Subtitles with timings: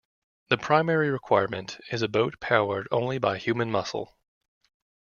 [0.49, 4.17] The primary requirement is a boat powered only by human muscle.